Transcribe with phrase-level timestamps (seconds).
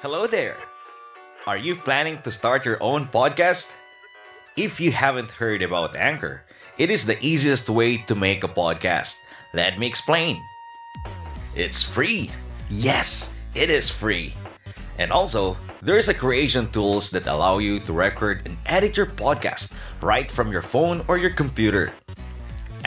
[0.00, 0.56] Hello there.
[1.44, 3.76] Are you planning to start your own podcast?
[4.56, 6.40] If you haven't heard about Anchor,
[6.78, 9.20] it is the easiest way to make a podcast.
[9.52, 10.40] Let me explain.
[11.54, 12.30] It's free.
[12.70, 14.32] Yes, it is free.
[14.96, 19.76] And also, there's a creation tools that allow you to record and edit your podcast
[20.00, 21.92] right from your phone or your computer.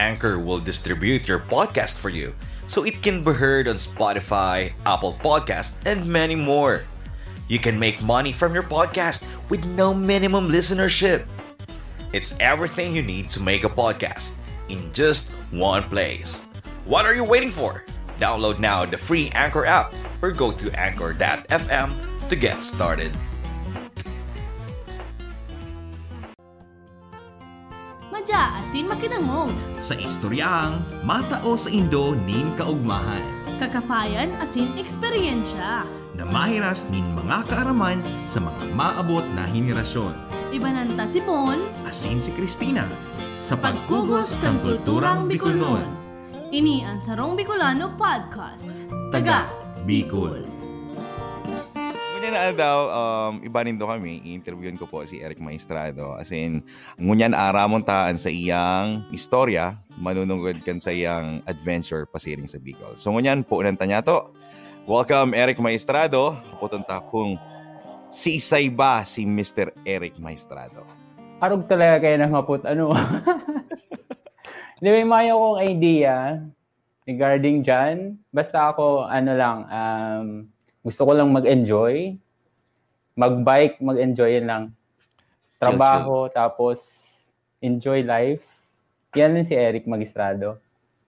[0.00, 2.34] Anchor will distribute your podcast for you
[2.66, 6.82] so it can be heard on Spotify, Apple Podcast, and many more.
[7.48, 11.28] You can make money from your podcast with no minimum listenership.
[12.12, 14.40] It's everything you need to make a podcast
[14.72, 16.46] in just one place.
[16.88, 17.84] What are you waiting for?
[18.16, 21.88] Download now the free Anchor app or go to anchor.fm
[22.28, 23.12] to get started.
[28.08, 29.52] Madya asin makinangong.
[29.82, 33.20] Sa istoryang matao sa Indo nin kaugmahan.
[33.60, 36.03] Kakapayan asin eksperyensya.
[36.14, 40.14] Na mahiras nin mga kaaraman sa mga maabot na henerasyon.
[40.54, 41.58] Ibananta si Bon.
[41.82, 42.86] Asin si Christina.
[43.34, 45.82] Sa pagkugos kang kulturang Bicolnon.
[46.54, 48.70] Ini ang Sarong Bicolano Podcast.
[49.10, 49.50] Taga
[49.82, 50.46] Bicol.
[52.14, 56.14] Ngunyan na daw, um, ibanin do kami, i-interviewin ko po si Eric Maestrado.
[56.14, 56.62] As in,
[56.94, 62.94] ngunyan aramon taan sa iyang istorya, manunungod kan sa iyang adventure pasiring sa Bicol.
[62.94, 64.30] So ngunyan po nanta niya to.
[64.84, 66.36] Welcome Eric Maestrado.
[66.60, 67.40] Putunta kung
[68.12, 69.72] sisay ba si Mr.
[69.80, 70.84] Eric Maestrado.
[71.40, 72.92] Arog talaga kayo ng maput ano.
[74.76, 76.36] Hindi, may mayo akong idea
[77.08, 78.20] regarding dyan.
[78.28, 80.26] Basta ako, ano lang, um,
[80.84, 82.20] gusto ko lang mag-enjoy.
[83.16, 84.64] Mag-bike, mag-enjoy yun lang.
[85.56, 86.84] Trabaho, tapos
[87.64, 88.44] enjoy life.
[89.16, 90.60] Yan din si Eric Magistrado.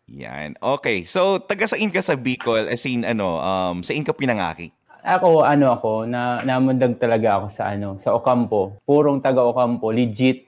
[0.07, 0.55] Yan.
[0.62, 1.03] Okay.
[1.03, 2.71] So, taga saan ka sa Bicol?
[2.71, 4.71] As in, ano, um, saan ka pinangaki?
[5.07, 8.79] Ako, ano ako, na, namundag talaga ako sa ano, sa Ocampo.
[8.87, 10.47] Purong taga Ocampo, legit.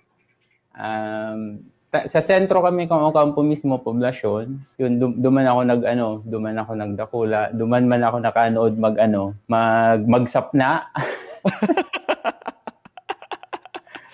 [0.75, 4.47] Um, ta- sa sentro kami kung Ocampo mismo, poblasyon.
[4.79, 7.51] Yun, dum- duman ako nag, ano, duman ako nagdakula.
[7.51, 10.87] Duman man ako nakanood mag, ano, mag, magsapna.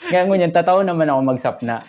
[0.09, 1.85] Kaya ngunyan, tataw naman ako magsapna.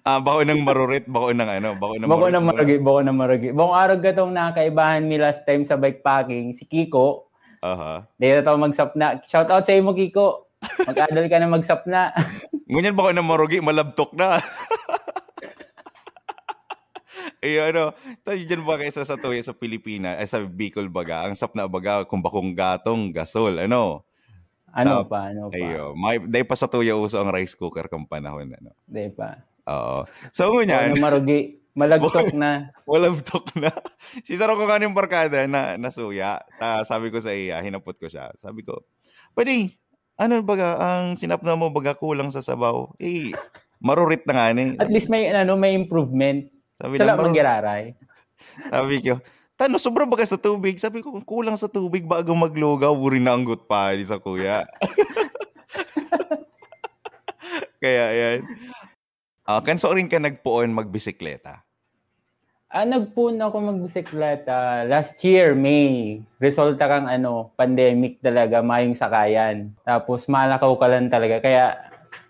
[0.00, 2.46] Ah, bako ng marurit, bako ng ano, bako ng Bako na marurit.
[2.46, 3.48] maragi, bako na maragi.
[3.50, 7.26] Bako araw gatong nakaibahan mi last time sa bikepacking, si Kiko,
[7.60, 8.08] Aha.
[8.16, 9.20] Dito tayo magsapna.
[9.20, 10.48] Shout out sa iyo mo, Kiko.
[10.80, 12.00] Mag-adal ka na magsapna.
[12.72, 14.38] Ngunyan bako ng marugi, malabtok na.
[17.40, 21.32] Eh ano, tayo dyan ba kaysa sa tuya sa Pilipinas, ay sa Bicol baga, ang
[21.32, 24.04] sapna baga, kung bakong gatong, gasol, ano?
[24.70, 25.56] ano Ah, pa, ano pa.
[25.56, 28.76] Ayo, may dahil pa sa tuya uso ang rice cooker kung panahon ano.
[28.84, 29.40] Di pa.
[29.70, 29.98] Oo.
[30.34, 31.60] So Ano ngunyan, marugi.
[31.70, 32.68] Malagtok na.
[32.90, 33.70] walabtok na.
[34.26, 36.42] si Saro ko kaning barkada na nasuya.
[36.58, 38.34] Ta, sabi ko sa iya, hinapot ko siya.
[38.34, 38.82] Sabi ko,
[39.38, 39.78] "Pwede,
[40.18, 43.30] ano baga ang sinapna mo baga kulang sa sabaw?" Eh,
[43.78, 44.74] marurit na nga ni.
[44.82, 46.50] At least may ano may improvement.
[46.74, 47.84] Sabi Sala ng marur- magyararay.
[48.74, 49.14] Sabi ko,
[49.60, 50.80] Tano, sobra ba ka sa tubig?
[50.80, 54.64] Sabi ko, kulang sa tubig, bago maglugaw, uri na ang pa sa kuya.
[57.84, 58.38] Kaya yan.
[59.50, 61.66] Ah, kan sa rin ka nagpuon magbisikleta.
[62.70, 66.22] Ah, nagpun ako magbisikleta last year, May.
[66.38, 69.74] Resulta kang ano, pandemic talaga, mayong sakayan.
[69.82, 71.42] Tapos malakaw ka lang talaga.
[71.42, 71.82] Kaya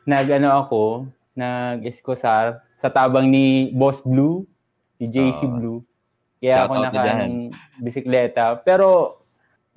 [0.08, 4.48] nag-ano ako, nag-escosar sa tabang ni Boss Blue,
[4.96, 5.52] ni JC Oo.
[5.60, 5.78] Blue.
[6.40, 7.52] Kaya ako naka ng
[7.84, 8.64] bisikleta.
[8.64, 9.20] Pero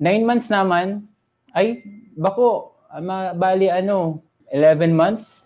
[0.00, 1.04] nine months naman,
[1.52, 1.84] ay,
[2.16, 5.43] bako, ah, ma- bali ano, 11 months,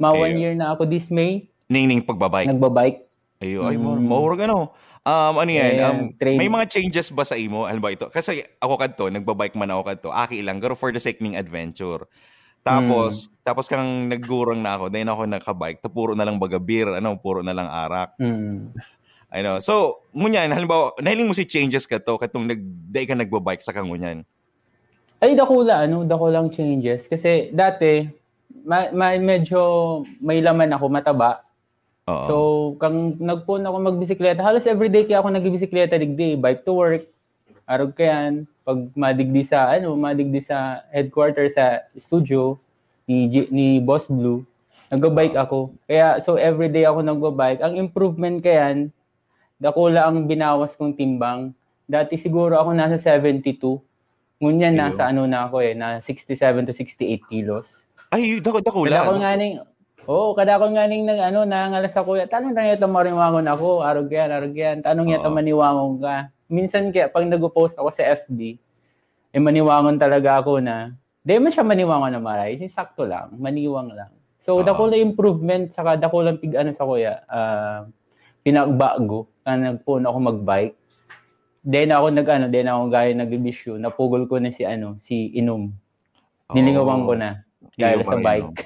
[0.00, 0.40] ma one Ayun.
[0.40, 2.48] year na ako this May, Ningning pagbabike.
[2.48, 3.06] nagbabike.
[3.38, 3.84] Ayo, ay, Mm.
[3.86, 4.04] mm.
[4.04, 4.72] maurag ano.
[5.00, 5.72] Um, ano yan?
[5.72, 7.64] Ayan, Um, train- may mga changes ba sa imo?
[7.64, 8.04] Ano ba ito?
[8.08, 10.08] Kasi ako kadto, nagbabike man ako kadto.
[10.12, 12.04] Aki lang, pero for the sake ng adventure.
[12.60, 16.92] Tapos, tapos kang naggurang na ako, dahil ako nakabike, ta puro na lang baga beer,
[16.92, 18.12] ano, puro na lang arak.
[18.20, 18.76] Mm.
[19.30, 19.62] Ano.
[19.64, 22.60] So, ngunyan, halimbawa, nahiling mo si changes ka to, katong nag,
[22.92, 24.28] dahil ka nagbabike sa kangunyan.
[25.16, 27.08] Ay, dakula, ano, dakulang changes.
[27.08, 28.04] Kasi dati,
[28.64, 29.60] ma- ma- medyo
[30.18, 31.44] may laman ako, mataba.
[32.08, 32.24] Oo.
[32.26, 32.34] So,
[32.76, 37.04] kang nagpun ako magbisikleta, halos everyday kaya ako nagbisikleta digdi, bike to work,
[37.64, 42.58] arog ka yan, pag madigdi sa, ano, madigdi sa headquarters sa studio
[43.06, 44.42] ni, G- ni Boss Blue,
[44.90, 45.70] nag-bike ako.
[45.86, 47.62] Kaya, so everyday ako nag-bike.
[47.62, 48.90] Ang improvement kayan,
[49.54, 51.54] dakula ang binawas kong timbang.
[51.86, 53.78] Dati siguro ako nasa 72.
[54.40, 56.32] Ngunyan, nasa ano na ako eh, na 67
[56.64, 57.89] to 68 kilos.
[58.10, 59.06] Ay, dako, dako lang.
[59.22, 59.62] nga ning,
[60.10, 62.18] Oo, kada ko nga ning nag ano nangalas ako.
[62.26, 64.82] Tanong na ito mariwangon ako, arog yan, arog yan.
[64.82, 65.14] Tanong Oo.
[65.14, 66.34] yata maniwangon ka.
[66.50, 68.58] Minsan kaya pag nag-post ako sa FB,
[69.30, 74.10] eh maniwangon talaga ako na, di man siya maniwangon na maray, sakto lang, maniwang lang.
[74.40, 74.66] So, Oo.
[74.66, 77.86] dako lang improvement, saka dako lang pig ano sa kuya, ah,
[78.42, 80.74] pinagbago, na nagpuno ako magbike.
[81.62, 85.70] Then ako nag ano, then ako gaya nag-issue, napugol ko na si ano, si Inom.
[86.50, 87.46] Nilingawan ko na
[87.78, 88.60] dahil Iyo sa bike.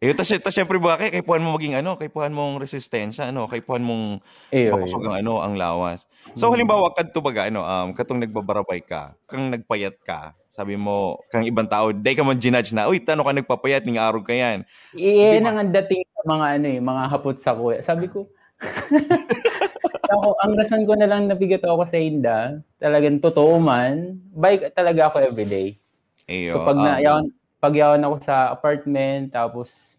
[0.00, 3.84] Eh, tas, tas syempre ba, kay, kaipuhan mo maging ano, kaipuhan mong resistensya, ano, kaipuhan
[3.84, 6.08] mong makusog ang ano, ang lawas.
[6.32, 6.56] So, Mm.
[6.56, 11.68] halimbawa, kadto baga, ano, um, katong nagbabarabay ka, kang nagpayat ka, sabi mo, kang ibang
[11.68, 14.64] tao, day ka man ginudge na, uy, tano ka nagpapayat, ning arog ka yan.
[14.96, 17.84] Iyan ang dating sa mga ano eh, mga hapot sa kuya.
[17.84, 18.24] Sabi ko,
[20.16, 25.12] ako, ang rason ko na lang nabigat ako sa Inda, talagang totoo man, bike talaga
[25.12, 25.76] ako everyday.
[26.24, 27.26] Ayo, So pag um, na, yawan,
[27.60, 29.94] pag yawan ako sa apartment, tapos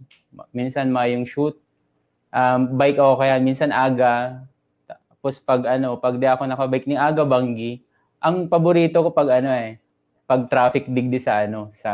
[0.51, 1.53] minsan mayong shoot,
[2.29, 4.41] um, bike ako kaya minsan aga.
[4.89, 7.85] Tapos pag ano, pag di ako nakabike ni aga banggi,
[8.17, 9.77] ang paborito ko pag ano eh,
[10.25, 11.91] pag traffic digdi sa ano, sa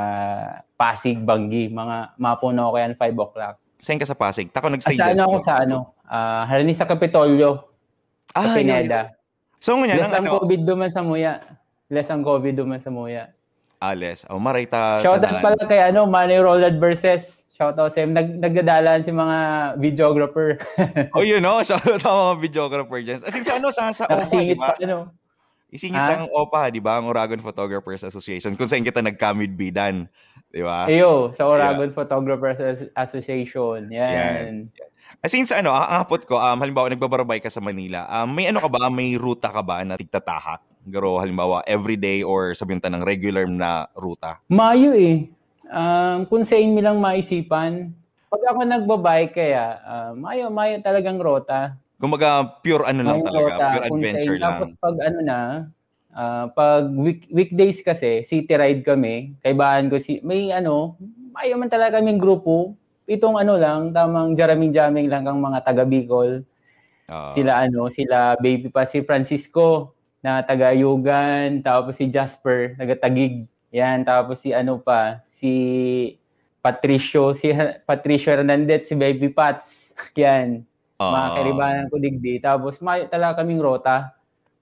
[0.74, 3.56] Pasig Banggi, mga mapuno ko yan 5 o'clock.
[3.78, 4.50] saan ka sa Pasig?
[4.50, 7.66] Tako Ah, nagstay sa dyan ano ako sa- ano, ah harani sa Kapitolyo,
[8.32, 9.02] Ah, sa Pineda.
[9.04, 9.16] yun.
[9.58, 11.34] So, ngayon, Less ang ang ano, COVID duman sa muya.
[11.88, 13.34] Less ang COVID duman sa muya.
[13.78, 15.06] Ales, oh, maray ta.
[15.06, 19.38] Shoutout pala kay ano, Manny Roland versus Shoutout sa Nag, nagdadalaan si mga
[19.82, 20.62] videographer.
[21.18, 21.62] Oh, yun, no?
[21.66, 23.22] Shoutout sa mga videographer dyan.
[23.22, 24.74] As in, sa ano, sa, sa OPA, Nakasingit ba?
[24.74, 25.10] pa ano.
[25.68, 26.96] Isingit lang ang OPA, di ba?
[26.96, 28.56] Ang Oragon Photographers Association.
[28.56, 30.08] Kung saan kita nagkamid bidan.
[30.48, 30.88] Di ba?
[30.88, 33.92] Ayo, sa Oragon Photographers As- Association.
[33.92, 34.72] Yan.
[35.20, 38.48] As in, sa ano, ang hapot ko, um, halimbawa, nagbabarabay ka sa Manila, um, may
[38.48, 40.67] ano ka ba, may ruta ka ba na tigtatahak?
[40.88, 44.40] Garo, halimbawa, everyday or sabihin ta ng regular na ruta?
[44.48, 45.28] Mayo eh.
[45.68, 47.92] Um, kung sa inyo lang maisipan,
[48.32, 51.76] pag ako nagbabike kaya, uh, mayo, mayo talagang rota.
[52.00, 54.64] Kumbaga, pure ano lang Mayo talaga, rota, pure adventure lang.
[54.64, 55.40] Tapos pag ano na,
[56.16, 60.96] ah, pag week, weekdays kasi, city ride kami, kaibahan ko si, may ano,
[61.36, 62.80] mayo man talaga kaming grupo.
[63.04, 66.48] Itong ano lang, tamang jaraming-jaming lang ang mga taga Bicol.
[67.12, 67.32] Oo.
[67.36, 69.97] Sila ano, sila baby pa si Francisco
[70.28, 73.48] na taga Yugan, tapos si Jasper, taga Tagig.
[73.72, 75.52] Yan, tapos si ano pa, si
[76.60, 77.56] Patricio, si
[77.88, 79.96] Patricio Hernandez, si Baby Pats.
[80.20, 80.68] Yan,
[81.00, 81.08] Oo.
[81.08, 82.44] mga karibanan ko digdi.
[82.44, 84.12] Tapos may talaga kaming rota.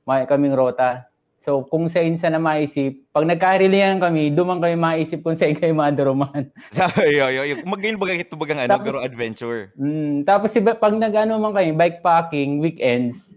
[0.06, 1.10] May kaming rota.
[1.42, 5.74] So kung sa insa na maisip, pag nagkarilihan kami, dumang kami maisip kung sa kayo
[5.74, 6.46] maduruman.
[6.74, 7.66] Sabi, yo, yo, yo.
[7.66, 9.74] Mag-gain baga ito bagang ano, Tapos- garo adventure.
[9.78, 13.34] Mm, tapos si pag nag-ano man kami, bike packing, weekends,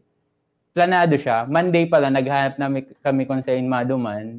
[0.79, 1.43] planado siya.
[1.51, 4.39] Monday pala, naghanap namin kami kung saan maduman.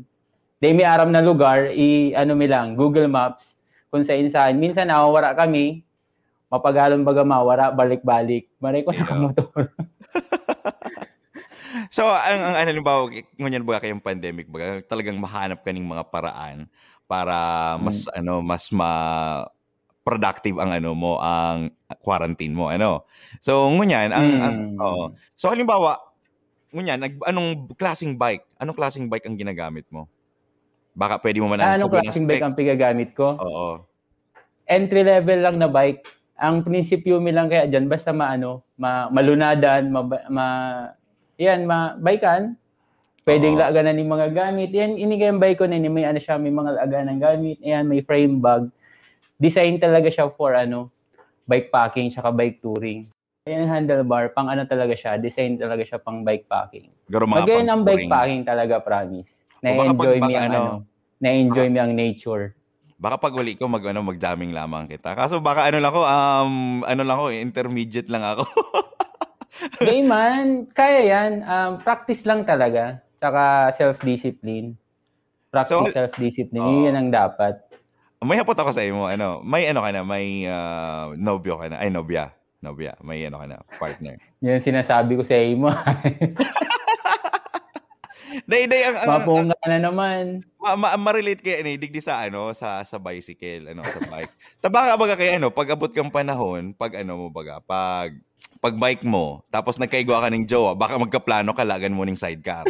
[0.63, 3.59] Day may aram na lugar, i ano mi lang, Google Maps,
[3.91, 4.55] kung saan saan.
[4.55, 5.83] Minsan nawawara kami,
[6.47, 8.47] mapagalon baga mawara, balik-balik.
[8.63, 9.11] Maray ko Yeah.
[9.11, 9.51] na motor.
[11.93, 13.01] So, ang, ang ano, halimbawa,
[13.37, 16.65] ngunyan baga kayong pandemic, baga, talagang mahanap ka ng mga paraan
[17.05, 18.89] para mas, ano, mas ma
[20.01, 21.69] productive ang ano mo, ang
[22.01, 23.05] quarantine mo, ano.
[23.37, 24.81] So, ngunyan, ang, ang Mm.
[24.81, 25.03] oo.
[25.37, 25.97] So, halimbawa,
[26.73, 28.45] ngunyan, nag, anong klaseng bike?
[28.61, 30.05] Anong klaseng bike ang ginagamit mo?
[30.93, 33.37] Baka pwede mo man Ah, anong klaseng bike ang pigagamit ko?
[33.37, 33.85] Oo.
[34.69, 36.05] Entry level lang na bike.
[36.39, 40.01] Ang prinsipyo mi lang kaya dyan, basta maano, ma, malunadan, ma,
[40.31, 40.45] ma
[41.39, 42.59] yan, ma, bikean.
[43.23, 43.63] Pwedeng Oo.
[43.63, 44.69] laganan ng mga gamit.
[44.75, 47.57] Yan, inigay ang bike ko na yun, may ano siya, may mga laganan ng gamit.
[47.63, 48.67] Yan, may frame bag.
[49.39, 50.91] Design talaga siya for ano,
[51.47, 53.07] bike packing, saka bike touring.
[53.49, 56.93] Yan, handlebar, pang ano talaga siya, design talaga siya pang bike packing.
[57.09, 58.11] Garo mga Magayon ang bike pang-touring.
[58.13, 59.41] packing talaga, promise.
[59.65, 60.61] Na-enjoy ang ano, ano,
[61.17, 62.53] na-enjoy mi ang nature.
[62.99, 65.15] Baka pag uli ko mag ano mag-jamming lamang kita.
[65.15, 66.53] Kaso baka ano lang ko um
[66.83, 68.43] ano lang ko intermediate lang ako.
[69.87, 71.31] Gay man, kaya yan.
[71.43, 72.99] Um, practice lang talaga.
[73.19, 74.75] Tsaka self-discipline.
[75.51, 76.63] Practice So, self-discipline.
[76.63, 76.83] oo.
[76.87, 77.59] Yun ang dapat.
[78.19, 81.79] may hapot ako sa imo ano, may ano ka na, may ah, nobyo ka na.
[81.79, 82.35] Ay nobya.
[82.59, 84.19] Nobya, may ano ka na, partner.
[84.43, 85.71] Yan sinasabi ko sa imo.
[88.45, 90.45] Day day ang, ang, na naman.
[90.61, 94.33] ma, ma, ma-relate kay ano, digdi sa ano, sa sa bicycle, ano, sa bike.
[94.61, 98.13] Tabaka baga kay ano, pag abot kang panahon, pag ano mo baga, pag
[98.61, 102.69] pag bike mo, tapos nagkaigwa ka ng jowa, baka magkaplano ka, lagan mo ng sidecar.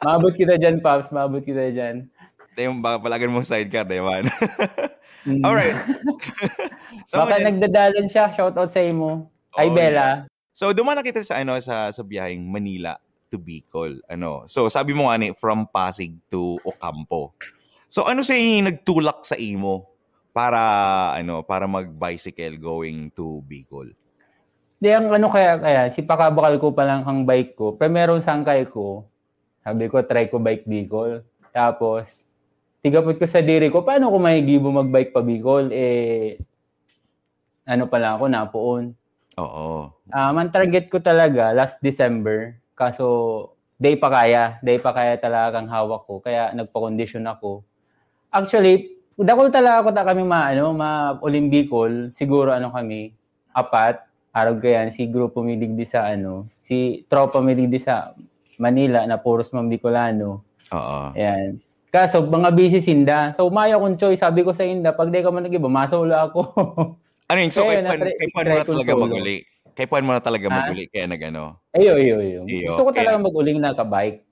[0.00, 1.12] Maabot kita dyan, Pops.
[1.12, 2.08] Maabot kita dyan.
[2.56, 4.24] Ito yung baka palagan mong sidecar, di ba?
[5.28, 5.44] Mm.
[7.10, 8.30] So, Baka ngayon- nagdadalan siya.
[8.30, 9.26] Shoutout sa imo.
[9.58, 10.30] Ay, Oh, Bella.
[10.54, 12.94] So dumana kita sa ano sa sa biyaheng Manila
[13.26, 13.98] to Bicol.
[14.06, 14.46] Ano?
[14.46, 17.34] So sabi mo nga ni from Pasig to Ocampo.
[17.90, 19.90] So ano sa nagtulak sa imo
[20.30, 20.60] para
[21.18, 23.90] ano para mag-bicycle going to Bicol?
[24.80, 27.76] Di, ang ano kaya, kaya, si pakabakal ko pa lang ang bike ko.
[27.76, 29.04] Pero meron sangkay ko.
[29.60, 31.20] Sabi ko, try ko bike Bicol.
[31.52, 32.24] Tapos,
[32.80, 35.68] tigapot ko sa diri ko, paano ko may gibo magbike pa Bicol?
[35.68, 36.40] Eh,
[37.70, 38.84] ano pala ako, napoon.
[39.38, 39.94] Oo.
[40.10, 42.58] Um, ang target ko talaga, last December.
[42.74, 43.06] Kaso,
[43.78, 44.58] day pa kaya.
[44.60, 46.18] Day pa kaya talagang hawak ko.
[46.18, 47.62] Kaya nagpa-condition ako.
[48.34, 52.10] Actually, dakol talaga ako ta kami ma, ano, ma Olimbicol.
[52.10, 53.14] Siguro ano kami,
[53.54, 54.02] apat.
[54.30, 58.14] Araw kaya, si grupo miligdi sa ano, si tropa miligdi sa
[58.62, 60.46] Manila na puros mga Bicolano.
[60.70, 61.00] Oo.
[61.18, 61.58] Ayan.
[61.90, 63.34] Kaso, mga busy sinda.
[63.34, 64.22] So, umayo akong choice.
[64.22, 66.40] Sabi ko sa inda, pag di ka man nag-iba, masolo ako.
[67.30, 67.50] Ano yun?
[67.50, 69.02] So, Kaya kay na-try- kay Juan mo na talaga solo.
[69.06, 69.36] maguli.
[69.70, 70.54] Kay Juan mo na talaga Ha?
[70.58, 70.84] maguli.
[70.90, 71.42] Kaya nag-ano.
[71.72, 72.40] ayo, ayo, ayo.
[72.66, 74.26] Gusto ko talaga mag-uling na ka-bike.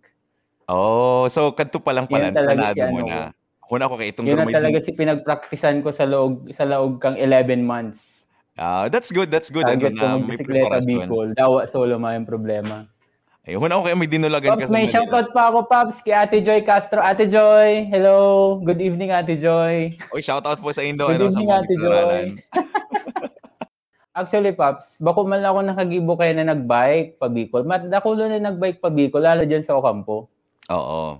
[0.68, 3.32] Oh, so kadto pa lang pala planado si ano mo na.
[3.68, 7.16] Una ko kay itong Yun na talaga si pinagpraktisan ko sa loob sa laog kang
[7.16, 8.26] 11 months.
[8.52, 9.62] Ah, that's good, that's good.
[9.62, 11.06] Target ano ko na, may preparasyon.
[11.06, 11.28] Bicol.
[11.32, 12.84] Dawa solo ma yung problema.
[13.48, 16.12] Ay, una ko kay may dinulagan Pops, ka sa may shoutout pa ako, Pops, kay
[16.12, 17.00] Ate Joy Castro.
[17.00, 18.60] Ate Joy, hello.
[18.60, 19.96] Good evening, Ate Joy.
[20.12, 21.08] Oy, shoutout po sa Indo.
[21.08, 22.26] Good ano, sa evening, mga Ate Bicolanan.
[24.20, 27.64] Actually, Pops, bako man ako nakagibo kayo na nagbike pa Bicol.
[27.64, 30.28] Mat ako lang na nagbike pa Bicol, lalo dyan sa Ocampo.
[30.68, 31.16] Oo.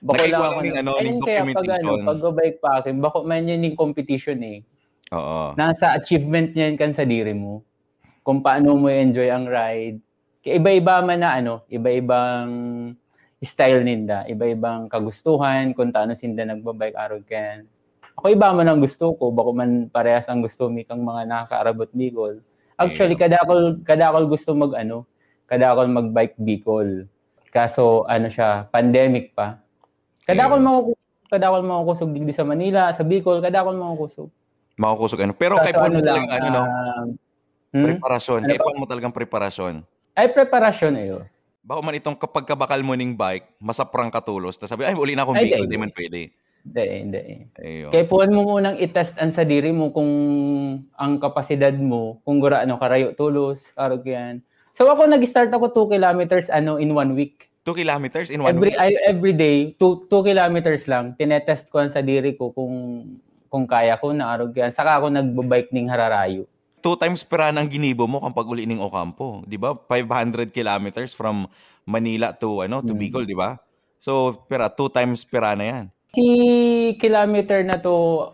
[0.00, 0.58] Bako lang ko ako.
[0.64, 4.40] na- ano, Ayun kaya pag ano, pag bike pa akin, bako man yun yung competition
[4.40, 4.64] eh.
[5.12, 5.52] Oo.
[5.60, 7.60] nasa achievement niyan kan sa diri mo.
[8.24, 10.05] Kung paano mo enjoy ang ride.
[10.46, 12.46] Kaya iba-iba man na ano, iba-ibang
[13.42, 17.66] style ninda, iba-ibang kagustuhan, kung taano sinda nagbabike araw kan.
[18.14, 21.90] Ako iba man ang gusto ko, bako man parehas ang gusto mi kang mga nakakaarabot
[21.90, 22.38] Bicol.
[22.78, 25.02] Actually, kada ako, kada ako gusto mag ano,
[25.50, 27.10] kada ako magbike Bicol.
[27.50, 29.58] Kaso ano siya, pandemic pa.
[30.30, 34.30] Kada ako makukusog, kada ako makukusog digdi sa Manila, sa Bicol, kada ako makukusog.
[34.78, 35.34] Makukusog ano.
[35.34, 36.62] Pero kay Kaso Juan mo lang, ano, no?
[36.62, 37.06] um,
[37.74, 37.84] hmm?
[37.90, 38.46] Preparasyon.
[38.46, 39.95] Ano Kay mo talagang preparasyon.
[40.16, 41.16] Ay, preparasyon ayo.
[41.60, 44.56] Bako man itong kapag kabakal mo ning bike, masaprang katulos.
[44.56, 45.68] Tapos sabi, ay, uli na akong Ay, Bicol.
[45.68, 45.70] di.
[45.70, 46.20] Di man pwede.
[46.66, 47.22] Hindi, hindi.
[47.92, 50.10] Kaya puwan mo munang itest ang sa diri mo kung
[50.98, 54.42] ang kapasidad mo, kung gura ano, karayo tulos, karog yan.
[54.74, 57.48] So ako nag-start ako 2 kilometers ano in one week.
[57.62, 58.82] 2 kilometers in one Every week.
[58.82, 61.14] I- every day 2 2 kilometers lang.
[61.14, 62.74] Tinetest ko ang sa diri ko kung
[63.46, 64.74] kung kaya ko na arog yan.
[64.74, 66.50] Saka ako nagbo-bike ning Hararayo.
[66.86, 69.42] Two times pera ang ginibo mo kapag uli ning Ocampo.
[69.42, 69.74] Di ba?
[69.74, 71.50] 500 kilometers from
[71.82, 73.02] Manila to ano to Hmm.
[73.02, 73.58] Bicol, di ba?
[73.98, 75.84] So, pera, two times pera na yan.
[76.14, 76.26] Si
[77.02, 78.30] kilometer na to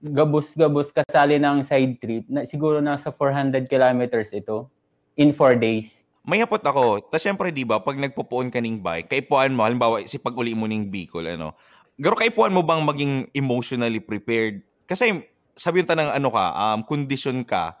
[0.00, 4.72] gabos-gabos kasali ng side trip na siguro nasa 400 kilometers ito
[5.20, 6.00] in 4 days.
[6.24, 7.04] May hapot ako.
[7.04, 10.56] Tapos syempre, di ba, pag nagpupuon ka ning bike, kaipuan mo, halimbawa, si pag uli
[10.56, 11.52] mo ning Bicol, ano,
[12.00, 14.64] garo kaipuan mo bang maging emotionally prepared?
[14.88, 15.20] Kasi,
[15.52, 17.76] sabi yung tanang ano ka, um, condition ka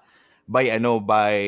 [0.50, 1.38] by, ano, by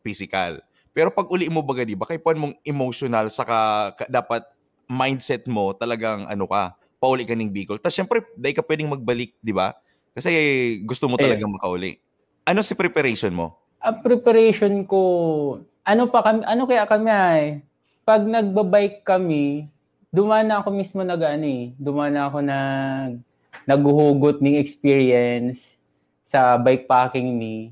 [0.00, 0.64] physical.
[0.96, 4.48] Pero pag uli mo baga, di ba, kaipuan mong emotional, saka ka- dapat
[4.88, 7.76] mindset mo talagang, ano ka, pauli ka ning Bicol.
[7.76, 9.76] Tapos syempre, dahil ka pwedeng magbalik, di ba?
[10.16, 10.32] Kasi
[10.88, 11.24] gusto mo Ayun.
[11.28, 12.00] talagang makauli.
[12.48, 13.60] Ano si preparation mo?
[13.84, 15.00] Ang preparation ko,
[15.84, 17.44] ano pa kami, ano kaya kami ay,
[18.02, 19.68] pag nagbabike kami,
[20.10, 23.22] dumana ako mismo nag ano eh, dumana ako nag
[23.64, 25.78] naghuhugot ng experience
[26.26, 27.70] sa bikepacking ni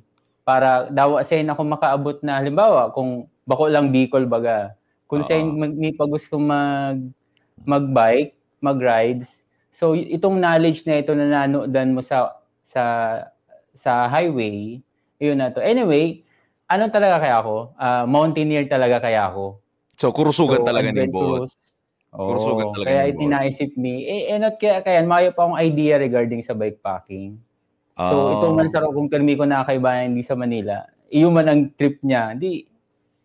[0.49, 4.73] para daw sa ako makaabot na halimbawa kung bako lang Bicol baga
[5.05, 5.52] kung sa Oo.
[5.52, 6.97] mag ni pa gusto mag
[7.69, 8.33] magbike
[8.64, 12.33] mag-rides so itong knowledge na ito na nanodan mo sa
[12.64, 12.83] sa
[13.76, 14.81] sa highway
[15.21, 16.25] yun na to anyway
[16.64, 19.61] ano talaga kaya ako Ah, mountaineer talaga kaya ako
[19.99, 21.50] So, kurusugan So, talaga ni Bot.
[21.50, 21.52] adventurous.
[22.14, 23.19] Kurusugan talaga kaya ni Bot.
[23.19, 27.35] itinaisip ni, eh, eh not kaya, kaya mayo pa akong idea regarding sa bikepacking.
[27.99, 28.33] So, Ah.
[28.38, 32.31] ito man sa kung permi ko nakakaibayan di sa Manila, iyon man ang trip niya,
[32.38, 32.62] di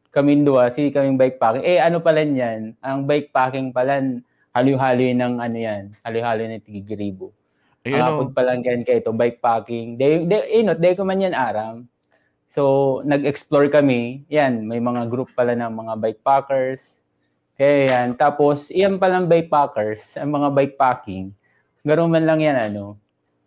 [0.10, 1.62] kami dua, si kaming bikepacking.
[1.62, 2.78] Eh, ano pala niyan?
[2.82, 4.02] Ang bikepacking pala,
[4.54, 7.34] halo-halo ng ano yan, halo-halo ng tigigribo.
[7.86, 8.10] Ayun, Ang oh.
[8.18, 9.94] apod pa lang yan kayo ito, bikepacking.
[9.98, 11.86] De, de, eh, not, de ko man yan aram.
[12.50, 14.26] So, nag-explore kami.
[14.30, 17.02] Yan, may mga group pala ng mga bikepackers.
[17.58, 18.08] Kaya yan.
[18.14, 21.34] Tapos, iyan palang bikepackers, ang mga bikepacking.
[21.82, 23.03] Garo man lang yan, ano.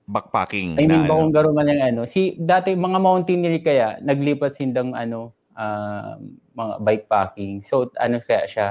[0.06, 0.78] Backpacking.
[0.78, 1.10] I na, mean, ano.
[1.10, 2.02] bakong garo man lang, ano.
[2.06, 6.14] Si, dati, mga mountaineer kaya, naglipat sindang, ano, ah,
[6.54, 7.60] mga bikepacking.
[7.66, 8.68] So, ano kaya siya?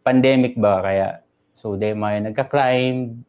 [0.00, 1.20] Pandemic ba kaya?
[1.60, 3.20] So, de may nagka-climb,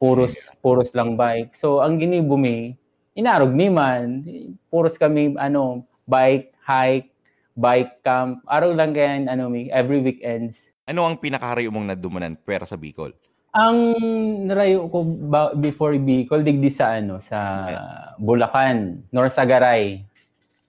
[0.00, 1.52] puros, puros lang bike.
[1.52, 2.72] So, ang ginibo mi,
[3.12, 4.24] inarog mi man,
[4.72, 7.12] puros kami, ano, bike, hike,
[7.52, 8.40] bike camp.
[8.48, 10.72] Araw lang kaya, ano mi, every weekends.
[10.88, 13.12] Ano ang pinakaharayo mong nadumanan pera sa Bicol?
[13.54, 13.76] Ang
[14.50, 17.38] narayo ko ba, before Bicol, digdi sa ano, sa
[18.18, 20.02] Bulacan, Norsagaray.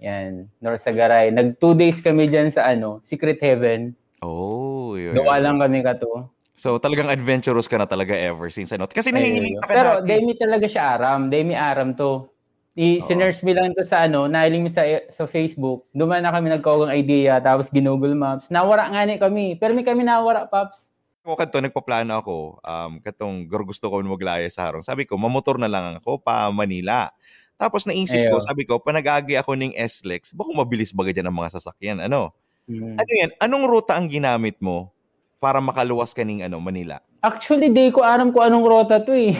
[0.05, 1.33] Yan, Norsagaray.
[1.33, 3.97] Nag two days kami dyan sa ano, Secret Heaven.
[4.21, 6.29] Oh, uy, Gawa lang kami ka to.
[6.55, 8.87] So, talagang adventurous ka na talaga ever since ano.
[8.87, 10.07] Kasi nahihilig ka Pero dati.
[10.07, 11.27] demi talaga siya aram.
[11.27, 12.31] Demi aram to.
[12.79, 13.03] I, Oo.
[13.03, 15.83] sinerge mo lang to sa ano, nahiling mo sa, sa Facebook.
[15.91, 18.47] Duman na kami nagkaugang idea, tapos ginugol maps.
[18.47, 19.59] Nawara nga ni kami.
[19.59, 20.94] Pero may kami nawara, Paps.
[21.25, 24.85] Ako kanto, nagpaplano ako, um, katong gusto ko maglaya sa harong.
[24.85, 27.09] Sabi ko, mamotor na lang ako pa Manila.
[27.57, 28.45] Tapos naisip ko, Ayo.
[28.45, 31.97] sabi ko, panagagi ako ng S-Lex, baka mabilis baga dyan ang mga sasakyan.
[32.05, 32.29] Ano?
[32.69, 32.93] Hmm.
[32.93, 33.33] Ano yan?
[33.41, 34.93] Anong ruta ang ginamit mo
[35.41, 37.01] para makaluwas ka ng ano, Manila?
[37.25, 39.33] Actually, di ko aram kung anong rota to eh.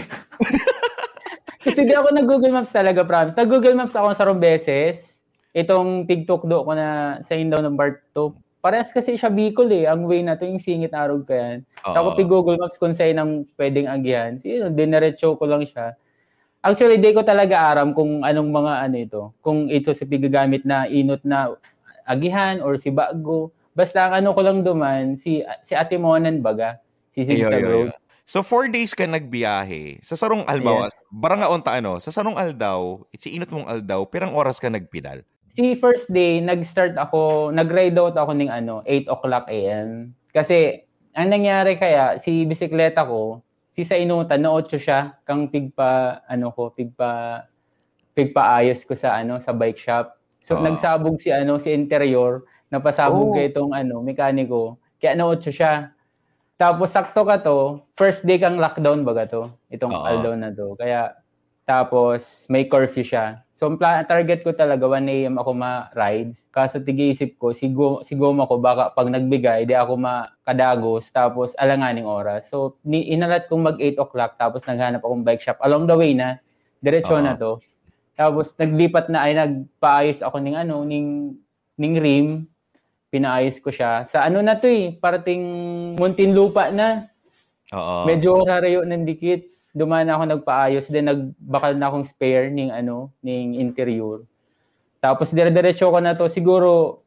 [1.69, 3.37] Kasi di ako nag-Google Maps talaga, promise.
[3.37, 5.21] Nag-Google Maps ako sa beses.
[5.53, 8.33] Itong TikTok do ko na sa indaw ng Bart to.
[8.65, 9.85] Parehas kasi siya Bicol eh.
[9.85, 11.61] Ang way na to yung singit arog ka yan.
[11.85, 12.17] Ako Oo.
[12.17, 14.41] pi Google Maps kung sa'yo nang pwedeng agihan.
[14.41, 15.93] So yun, dinerecho ko lang siya.
[16.65, 19.21] Actually, di ko talaga aram kung anong mga ano ito.
[19.45, 21.53] Kung ito sa pigagamit na inot na
[22.09, 23.53] agihan or si Bago.
[23.77, 26.81] Basta ang ano ko lang duman, si, si Ate Monan baga.
[27.13, 27.61] Si ayo, Road.
[27.61, 27.93] ayo.
[28.25, 30.01] So, four days ka nagbiyahe.
[30.01, 34.33] Sa Sarong Albaw, barang nga onta ano, sa Sarong Aldaw, si inot mong Aldaw, pirang
[34.33, 35.21] oras ka nagpidal.
[35.55, 40.11] Si first day, nag-start ako, nag-ride out ako ng ano, 8 o'clock a.m.
[40.35, 40.83] Kasi,
[41.15, 43.39] ang nangyari kaya, si bisikleta ko,
[43.71, 47.39] si sa inutan, na 8 siya, kang pigpa, ano ko, pigpa,
[48.11, 50.19] pigpaayos ko sa ano, sa bike shop.
[50.43, 50.67] So, Ah.
[50.67, 53.35] nagsabog si ano, si interior, napasabog Oh.
[53.39, 54.75] kay itong ano, mekaniko.
[54.99, 55.95] Kaya na 8 siya.
[56.59, 60.03] Tapos, sakto ka to, first day kang lockdown baga to, itong Oo.
[60.03, 60.75] aldown na to.
[60.75, 61.15] Kaya,
[61.65, 63.41] tapos, may curfew siya.
[63.57, 65.35] So, ang pla- target ko talaga, 1 a.m.
[65.41, 66.45] ako ma-rides.
[66.53, 71.57] Kaso tigiisip ko, si, go, si Goma ko, baka pag nagbigay, di ako makadagos, tapos
[71.57, 72.53] alanganing oras.
[72.53, 75.57] So, ni, inalat kong mag 8 o'clock, tapos naghanap akong bike shop.
[75.65, 76.37] Along the way na,
[76.77, 77.25] diretso Oo.
[77.25, 77.57] na to.
[78.13, 81.33] Tapos, naglipat na, ay nagpaayos ako ng ano, ning,
[81.81, 82.27] ning rim.
[83.09, 84.05] Pinaayos ko siya.
[84.05, 85.41] Sa ano na to eh, parating
[85.97, 87.09] Muntinlupa na.
[87.73, 88.05] Oo.
[88.05, 89.55] Medyo rarayo ng dikit.
[89.75, 94.23] Dumaan ako nagpaayos, then nagbakal na akong spare ning ano, ning interior.
[95.03, 97.03] Tapos dire-diretso ko na to, siguro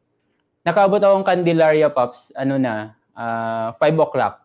[0.63, 4.45] nakaabot akong Candelaria Pops, ano na, ah 5 o'clock.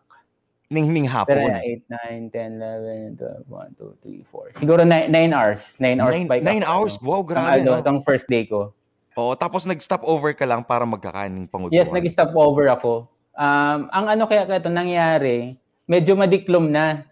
[0.72, 1.52] Ning, ning Pero hapon.
[1.52, 4.60] na 8, 9, 10, 11, 12, 1, 2, 3, 4.
[4.64, 5.60] Siguro 9, 9 hours.
[5.76, 6.94] 9 hours Nine, bike nine ako, hours?
[6.96, 7.04] ano.
[7.06, 7.48] Wow, grabe.
[7.60, 7.80] ano, no?
[7.84, 8.72] itong first day ko.
[9.14, 11.76] Oo, tapos nag-stop over ka lang para magkakaning pangutuan.
[11.76, 13.06] Yes, nag-stop over ako.
[13.36, 15.54] Um, ang ano kaya kaya ito nangyari,
[15.86, 17.06] medyo madiklom na.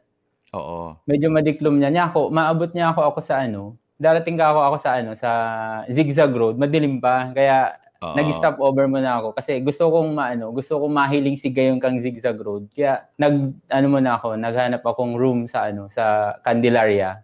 [0.53, 0.97] Oo.
[1.09, 1.88] medyo madiklom niya.
[1.88, 5.31] Niya ako, maabot niya ako ako sa ano, darating ka ako ako sa ano, sa
[5.88, 7.33] zigzag road, madilim pa.
[7.33, 7.73] Kaya
[8.05, 8.12] Oo.
[8.19, 12.37] nag-stop over muna ako kasi gusto kong maano, gusto kong mahiling si gayon kang zigzag
[12.37, 12.69] road.
[12.75, 17.23] Kaya nag ano muna ako, naghanap akong room sa ano, sa Candelaria.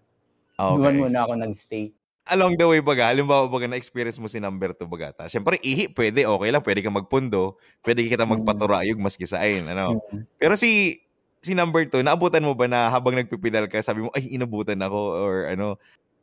[0.57, 1.01] Ah, Doon Okay.
[1.05, 1.93] muna ako nagstay.
[2.29, 5.17] Along the way baga, halimbawa baga na-experience mo si number 2 baga.
[5.17, 5.25] Ta.
[5.33, 6.61] Siyempre, ihi, pwede, okay lang.
[6.61, 7.57] Pwede ka magpundo.
[7.81, 8.45] Pwede kita Mm.
[8.45, 9.65] magpaturayog maski sa ayin.
[9.65, 9.97] Ano?
[10.13, 10.29] Mm.
[10.37, 11.01] Pero si
[11.43, 14.99] si number 2, naabutan mo ba na habang nagpipidal ka, sabi mo, ay, inabutan ako
[15.19, 15.79] or ano,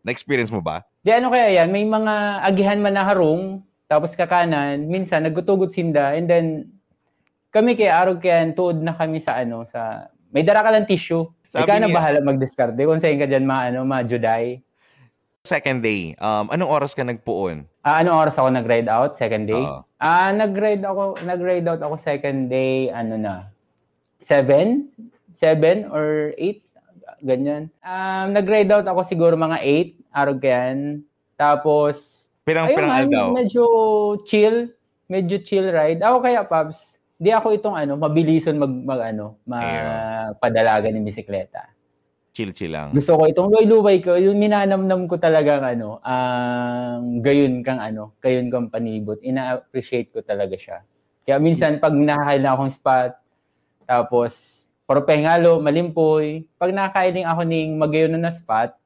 [0.05, 0.85] na-experience mo ba?
[1.01, 6.13] Di ano kaya yan, may mga agihan man na harong, tapos kakanan, minsan naggutugot sinda,
[6.13, 6.69] and then
[7.55, 11.23] kami kay Arog kaya tuod na kami sa ano, sa, may dara ka lang tissue.
[11.47, 12.75] Sabi Ikaw na bahala mag-discard.
[12.75, 14.59] Kung saan ka dyan ma, ano, ma-juday.
[15.45, 17.69] Second day, um, anong oras ka nagpuon?
[17.85, 19.15] Ah, anong oras ako nag-ride out?
[19.15, 19.63] Second day?
[20.01, 23.47] Ah, nag-ride ako, nag-ride out ako second day, ano na,
[24.19, 24.89] seven?
[25.35, 26.63] Seven or eight?
[27.25, 27.73] Ganyan.
[27.81, 31.01] Um, nag-ride out ako siguro mga eight, arog yan.
[31.35, 33.27] Tapos, Pirang, ayun pirang aldaw.
[33.33, 33.63] medyo
[34.29, 34.69] chill.
[35.09, 36.01] Medyo chill ride.
[36.01, 41.71] Ako kaya, Pabs, di ako itong ano, mabilison mag, mag ano, magpadalaga ng bisikleta.
[42.35, 42.91] Chill-chill lang.
[42.91, 48.51] Gusto ko itong luway-luway ko, yung ninanamnam ko talagang ano, ang gayon kang ano, gayon
[48.51, 49.23] kang panibot.
[49.23, 50.83] Ina-appreciate ko talaga siya.
[51.23, 53.11] Kaya minsan pag nakakailan akong spot,
[53.85, 58.77] tapos propengalo, malimpoy, pag nakakailing ako ng magayon na spot,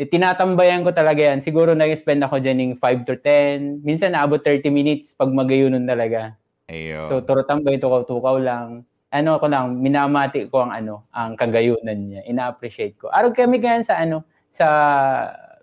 [0.00, 1.44] eh, tinatambayan ko talaga yan.
[1.44, 3.84] Siguro nag-spend ako dyan ng 5 to 10.
[3.84, 6.32] Minsan naabot 30 minutes pag magayunon talaga.
[6.72, 7.04] Ayo.
[7.04, 8.88] So, turo tambay, tukaw-tukaw lang.
[9.12, 12.24] Ano ko lang, minamati ko ang ano, ang kagayunan niya.
[12.24, 13.12] Ina-appreciate ko.
[13.12, 14.66] Araw kami kaya sa ano, sa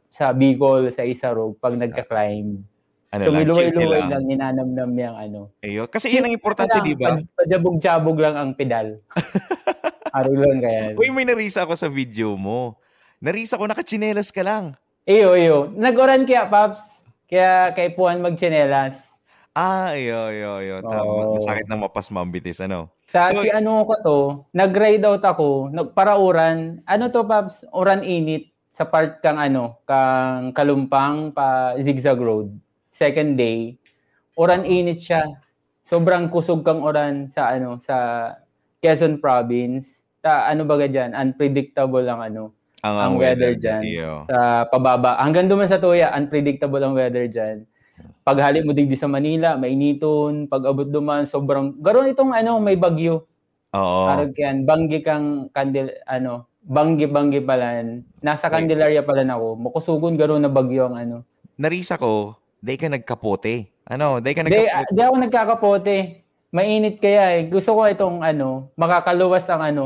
[0.10, 2.62] sa Bicol, sa Isarog, pag nagka-climb.
[3.10, 4.10] Ano so, lang, miluway-luway lang.
[4.14, 5.40] lang, ninanamnam yung ano.
[5.66, 5.90] Ayo.
[5.90, 7.18] Kasi yun ang importante, di ba?
[7.34, 9.02] Pajabog-jabog lang ang pedal.
[10.18, 10.84] Araw lang kaya.
[10.94, 12.78] Uy, may narisa ako sa video mo.
[13.18, 14.78] Narisa ko, nakachinelas ka lang.
[15.10, 15.58] Iyo, iyo.
[15.74, 17.02] Nag-oran kaya, Paps.
[17.26, 19.10] Kaya kay Puan magchinelas.
[19.58, 20.76] Ah, ayo, ayo, ayo.
[20.86, 21.02] Tama.
[21.02, 21.34] Oo.
[21.42, 22.94] Masakit ng mapas mambitis, ano?
[23.10, 24.18] Sa So- si ano ko to,
[24.54, 26.86] nag-ride out ako, nag, para uran.
[26.86, 27.66] Ano to, Paps?
[27.74, 32.54] Uran init sa part kang ano, kang Kalumpang pa Zigzag Road.
[33.00, 33.80] Second day,
[34.36, 35.24] uran init siya.
[35.80, 37.96] sobrang kusog kang oran sa ano sa
[38.84, 40.04] Quezon province.
[40.20, 41.16] Ta ano ba diyan?
[41.16, 42.44] Unpredictable ang ano
[42.84, 43.82] Ang, ang weather dyan.
[43.88, 44.28] Iyo.
[44.28, 45.16] sa pababa.
[45.16, 47.64] Hanggang duman sa Tuya, unpredictable ang weather diyan.
[48.28, 52.76] Pag hali mo digdi sa Manila, mainiton, pag abot duman sobrang garon itong ano may
[52.76, 53.24] bagyo.
[53.76, 54.12] Oo.
[54.12, 58.04] Arag yan, banggi kang kandil ano, banggi-banggi palan.
[58.20, 59.56] Nasa Candelaria pala na ako.
[59.56, 61.18] Mukusugon garon na bagyo ang ano.
[61.60, 63.72] Narisa ko, day ka nagkapote.
[63.90, 64.94] Ano, day ka nagkapote.
[64.94, 65.96] di ako nagkakapote.
[66.50, 67.42] Mainit kaya eh.
[67.48, 69.86] Gusto ko itong ano, makakaluwas ang ano,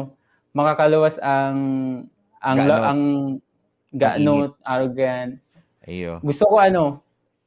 [0.56, 1.58] makakaluwas ang
[2.44, 2.84] ang Gaano?
[2.84, 3.02] ang
[3.94, 4.34] gaano
[4.66, 5.40] arrogant.
[5.88, 6.20] Iyo.
[6.24, 7.04] Gusto ko ano,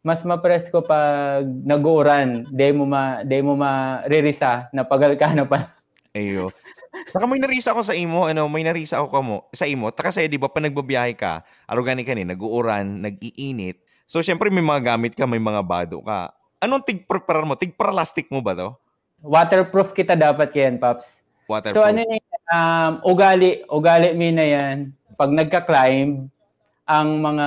[0.07, 5.75] mas mapresko pag nag-uuran, di mo ma di mo maririsa na pagal ka na pa.
[6.17, 6.49] Ayo.
[7.05, 9.93] Saka may narisa ako sa imo, ano, may narisa ako kamo sa imo.
[9.93, 13.85] Ta kasi 'di ba pa nagbabiyahe ka, arugani ka ni, nag-uuran, nag-iinit.
[14.07, 16.31] So syempre may mga gamit ka, may mga bado ka.
[16.63, 17.59] Anong tig-prepare mo?
[17.59, 18.71] Tig-plastic mo ba 'to?
[19.21, 21.21] Waterproof kita dapat yan, Paps.
[21.51, 21.75] Waterproof.
[21.75, 22.23] So ano yan,
[22.55, 24.77] um, ugali, ugali mo na yan.
[25.19, 26.31] Pag nagka-climb,
[26.87, 27.47] ang mga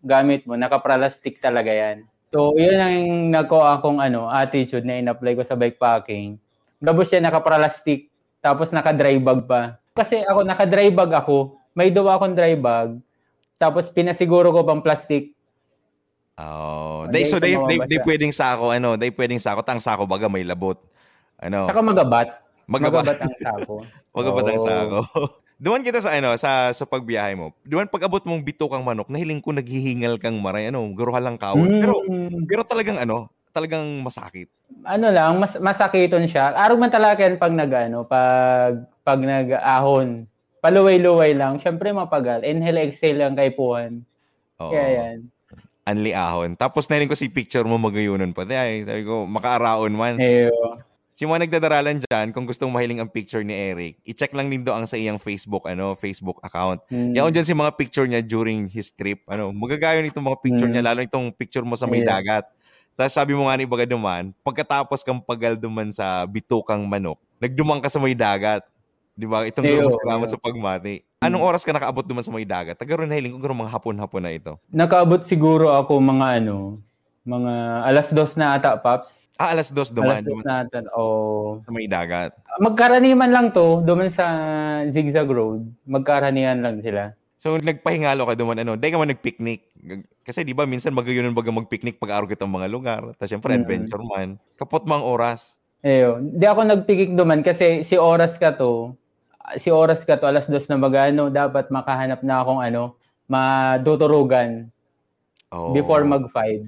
[0.00, 2.08] gamit mo, nakapralastik talaga yan.
[2.32, 2.98] So, yun ang
[3.30, 6.40] nako akong ano, attitude na in-apply ko sa bikepacking.
[6.82, 8.10] Tapos yan, nakapralastik.
[8.42, 9.78] Tapos naka-dry bag pa.
[9.94, 11.54] Kasi ako, naka-dry bag ako.
[11.76, 12.98] May dawa akong dry bag.
[13.54, 15.30] Tapos pinasiguro ko pang plastic.
[16.34, 20.26] Oh, they, so they, they, they pwedeng sako, ano, they pwedeng sako, tang sako baga
[20.26, 20.74] may labot.
[21.38, 22.28] Ano, Saka magabat.
[22.66, 23.74] magabat, Magabat ang sako.
[24.16, 24.66] magabat ang Oo.
[24.66, 24.98] sako.
[25.64, 27.54] Duman kita sa ano, sa sa pagbiyahe mo.
[27.62, 31.38] Duman pag abot mong bito kang manok, nahiling ko naghihingal kang maray, ano, guruhal lang
[31.38, 31.78] kawon.
[31.78, 32.50] Pero Mm.
[32.50, 34.50] pero talagang ano, talagang masakit.
[34.82, 36.50] ano lang, mas masakiton siya.
[36.52, 40.26] Araw man talaga yan pag nag, ano, pag, pag nag-ahon.
[40.58, 41.56] Paluway-luway lang.
[41.56, 42.42] Siyempre mapagal.
[42.42, 44.02] Inhale, exhale lang kay Puhan.
[44.58, 44.74] Oo.
[44.74, 45.18] Kaya yan.
[45.84, 46.56] Anli ahon.
[46.56, 48.48] Tapos nahiling ko si picture mo magayunan pa.
[48.48, 50.16] Ay, sabi ko, makaaraon man.
[50.16, 50.80] Eyo.
[51.14, 54.74] Si mga nagdadaralan dyan, kung gustong mahiling ang picture ni Eric, i-check lang din do
[54.74, 56.82] ang sa iyang Facebook, ano, Facebook account.
[56.90, 57.14] Mm.
[57.14, 59.22] Yaon dyan si mga picture niya during his trip.
[59.30, 60.74] Ano, magagayon itong mga picture Mm.
[60.74, 62.18] niya, lalo itong picture mo sa may Yeah.
[62.18, 62.44] dagat.
[62.98, 67.78] Tapos sabi mo nga ni Baga duman, pagkatapos kang pagal duman sa bitukang manok, nagdumang
[67.78, 68.66] ka sa may dagat.
[69.14, 69.46] Di ba?
[69.46, 70.32] Itong Eyo, yeah, salamat eyo.
[70.34, 70.94] sa pagmati.
[71.22, 72.74] Anong oras ka nakaabot duman sa may dagat?
[72.74, 74.58] Tagaroon na hiling ko mga hapon-hapon na ito.
[74.74, 76.82] Nakaabot siguro ako mga ano,
[77.24, 77.52] mga
[77.88, 79.30] alas dos na ata, Paps.
[79.38, 80.78] Ah, alas dos alas duman, dos duman na ata.
[80.92, 81.62] Oh.
[81.64, 82.34] sa may dagat.
[82.58, 84.26] Magkaraniman lang to, duman sa
[84.90, 85.62] Zigzag Road.
[85.86, 87.14] Magkaraniwan lang sila.
[87.38, 89.62] So nagpahingalo ka duman ano, dahil ka man nagpicnic.
[90.26, 93.02] Kasi di ba minsan magayunan baga magpicnic pag araw kitang mga lugar.
[93.14, 93.60] Tapos syempre Mm.
[93.62, 94.28] adventure man.
[94.58, 95.60] Kapot mang oras.
[95.80, 98.96] Eyo, di ako nagpikik duman kasi si oras ka to,
[99.56, 102.96] si oras ka to, alas dos na magano, dapat makahanap na akong ano,
[103.28, 104.68] maduturugan
[105.54, 105.70] Oh.
[105.70, 106.66] before mag-5.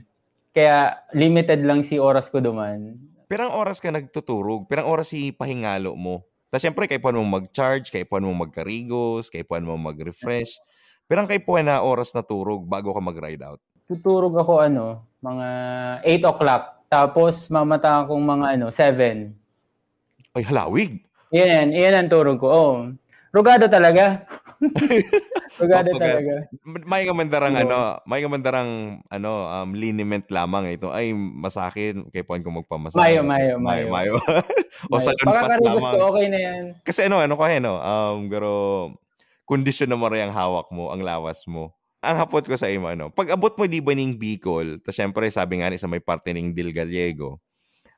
[0.54, 2.94] Kaya limited lang si oras ko duman.
[3.26, 6.22] Pirang oras ka nagtuturog, pirang oras si pahingalo mo.
[6.46, 10.62] Tapos syempre, kay puwan mo mag-charge, kay puwan mo magkarigos, kay puwan mo mag-refresh.
[11.10, 13.58] Pirang kay puwan na oras na turog bago ka mag-ride out.
[13.90, 15.48] Tuturog ako ano, mga
[16.06, 16.86] 8 o'clock.
[16.86, 19.34] Tapos mamata akong mga ano, 7.
[20.30, 21.02] Ay, halawig.
[21.34, 22.48] Yan, yan ang turog ko.
[22.48, 22.74] Oh.
[23.34, 24.24] Rugado talaga.
[25.60, 26.34] Rugado Kapag- talaga.
[26.64, 27.62] May kamandarang Oo.
[27.68, 28.70] ano, may kamandarang
[29.12, 30.88] ano, um, liniment lamang ito.
[30.88, 32.00] Ay, masakit.
[32.16, 32.96] Kay puwan ko magpamasahe.
[32.96, 33.84] Mayo, mayo, mayo.
[33.92, 34.12] mayo.
[34.92, 35.94] o sa Pagkakarigos lamang.
[36.00, 36.62] ko, okay na yan.
[36.80, 38.50] Kasi ano, ano kaya no, um, pero
[39.44, 41.76] kondisyon na mo rin ang hawak mo, ang lawas mo.
[42.00, 45.28] Ang hapot ko sa imo, ano, pag abot mo di ba ning Bicol, ta syempre
[45.28, 47.40] sabi nga ni sa may parte ning Dil Gallego,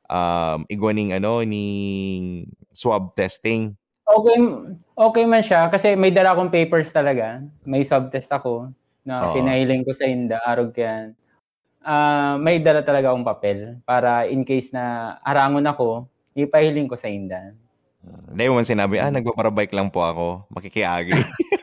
[0.08, 3.76] um, igwaning ano, ning swab testing.
[4.08, 4.38] Okay,
[4.96, 7.44] okay man siya kasi may dala akong papers talaga.
[7.68, 8.72] May subtest ako
[9.04, 9.36] na Oo.
[9.36, 11.12] pinahiling ko sa Inda, arog yan.
[11.84, 17.08] Ah, may dala talaga akong papel para in case na harangon ako, ipahiling ko sa
[17.08, 17.52] Inda.
[18.04, 21.12] Hindi mo man sinabi, ah, nagpaparabike lang po ako, makikiagi.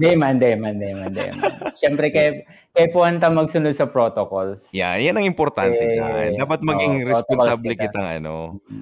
[0.00, 1.76] Di man, di man, di man, di man.
[1.76, 2.40] Siyempre, kay,
[2.70, 4.70] kay Puwanta magsunod sa protocols.
[4.70, 6.38] yeah, yan ang importante Eh, dyan.
[6.38, 7.90] Dapat maging oo, responsable kita.
[7.90, 8.34] kitang ano,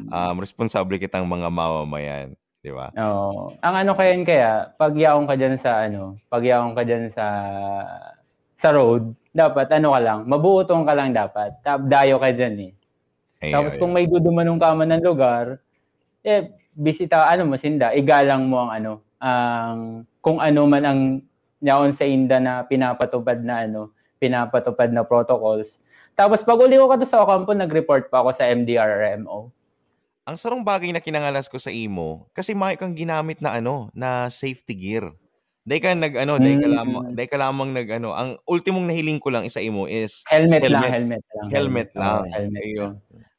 [0.08, 2.28] um, responsable kitang mga mamamayan.
[2.58, 2.92] Di ba?
[2.92, 3.54] Oo.
[3.62, 7.26] Ang ano kaya kaya, pag yaong ka dyan sa ano, pag yaong ka dyan sa
[8.58, 11.54] sa road, dapat ano ka lang, mabuotong ka lang dapat.
[11.62, 12.72] Tap dayo ka dyan eh.
[13.38, 15.62] Ayun, Tapos kung may dudumanong ka man ng lugar,
[16.26, 19.78] eh, bisita, ano mo, sinda, igalang mo ang ano, ang,
[20.18, 21.00] kung ano man ang
[21.60, 25.78] yaon sa inda na pinapatupad na ano, pinapatupad na protocols.
[26.12, 29.50] Tapos pag uli ko ka sa Ocampo, nag-report pa ako sa MDRRMO.
[30.22, 34.28] ang sarong bagay na kinangalas ko sa imo kasi may kang ginamit na ano na
[34.28, 35.08] safety gear.
[35.64, 36.76] Dahil ka nag ano, dahil ka Mm.
[36.76, 40.60] lamang, dahil ka lamang nag ano, ang ultimong nahiling ko lang isa imo is Helmet,
[40.64, 40.92] lang, Helmet.
[40.92, 41.48] helmet lang.
[41.48, 42.22] Helmet lang.
[42.28, 42.76] Helmet Ayun.
[42.76, 42.94] lang.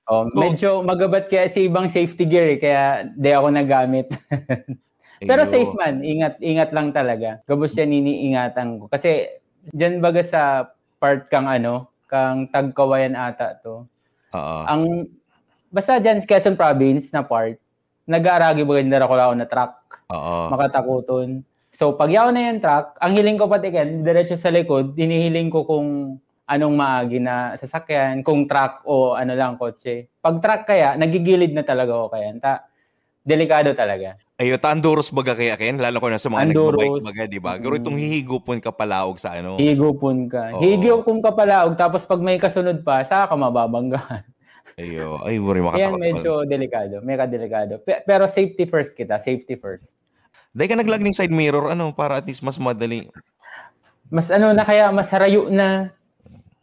[0.10, 4.10] Oh, medyo magabat kaya sa ibang safety gear eh, kaya di ako nagamit.
[5.20, 5.52] Pero Ayun.
[5.52, 7.44] safe man, ingat ingat lang talaga.
[7.44, 9.28] Gabos yan iniingatan ko kasi
[9.76, 10.42] diyan baga sa
[11.00, 13.84] part kang ano, kang Tagkawayan ata to.
[14.36, 14.60] Oo.
[14.68, 15.12] Ang
[15.68, 17.60] basta diyan Quezon province na part,
[18.08, 19.74] nag-aaragi ba ganda ko na truck,
[20.10, 20.50] Oo.
[20.56, 21.44] makatakuton.
[21.70, 25.52] So pag yaw na yung truck, ang hiling ko pati kan diretso sa likod, hinihiling
[25.54, 26.18] ko kung
[26.50, 30.10] anong maagi na sasakyan, kung truck o ano lang kotse.
[30.18, 32.34] Pag truck kaya, nagigilid na talaga ako kaya.
[32.42, 32.66] Ta,
[33.30, 34.18] delikado talaga.
[34.42, 37.62] Ayo, ta Andoros baga kaya Ken, lalo ko na sa mga nagbabike baga, di ba?
[37.62, 38.02] Garo itong Mm.
[38.02, 39.62] hihigupon ka palaog sa ano.
[39.62, 40.58] Higupon ka.
[40.58, 40.64] Oo.
[40.64, 44.26] Higupon ka pala, tapos pag may kasunod pa, saka ka mababanggahan.
[44.80, 46.00] Ayo, ay, Kaya makatakot.
[46.00, 46.96] medyo delikado.
[47.04, 47.84] Mega delikado.
[47.84, 49.20] Pe- Pero safety first kita.
[49.20, 49.92] Safety first.
[50.56, 53.12] Dahil ka naglag ng side mirror, ano, para at least mas madali.
[54.08, 55.92] Mas ano na kaya, mas harayo na.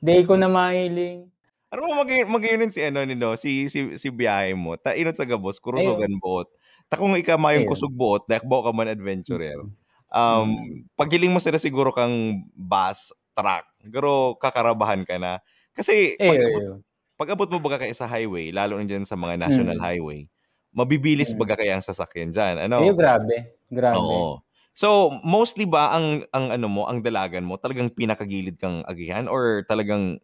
[0.01, 1.29] Day ko na mahiling.
[1.69, 4.81] Ano mo mag magyunin si ano nino, si si si biyahe mo.
[4.81, 6.49] Ta inot sa gabos, kurusugan buot.
[6.91, 7.67] Ta kung ika mayong Ayun.
[7.67, 9.59] kusog buot, dakbo ka man adventurer.
[9.59, 9.75] Mm.
[10.15, 10.49] Um,
[10.95, 13.67] paghiling mo sila siguro kang bus, truck.
[13.91, 15.43] Pero kakarabahan ka na.
[15.75, 16.79] Kasi Eh, pag, eh,
[17.19, 19.83] pag abot mo baga kaya sa highway, lalo na dyan sa mga national Mm.
[19.83, 20.31] highway,
[20.71, 21.39] mabibilis Mm.
[21.43, 22.55] baga kaya ang sasakyan dyan.
[22.71, 22.87] Ano?
[22.87, 23.37] eh, grabe.
[23.71, 23.97] Grabe.
[23.99, 24.41] Oo.
[24.77, 29.65] So, mostly ba ang ang ano mo, ang dalagan mo, talagang pinakagilid kang agihan or
[29.67, 30.21] talagang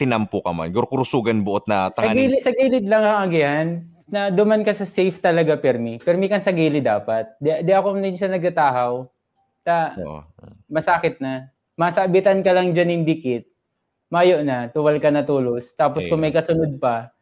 [0.00, 0.70] tinampo ka man?
[0.74, 2.14] Guro kurusugan buot na Sa tanganin.
[2.14, 3.66] gilid, sa gilid lang ang agihan.
[4.10, 6.02] Na duman ka sa safe talaga, Permi.
[6.02, 7.30] Permi kang sa gilid dapat.
[7.38, 9.06] Di, di ako din siya nagtatahaw.
[9.62, 10.20] Ta, Oo.
[10.66, 11.46] masakit na.
[11.78, 13.46] Masabitan ka lang dyan yung dikit.
[14.10, 15.70] Mayo na, tuwal ka na tulos.
[15.78, 17.14] Tapos kung may kasunod pa,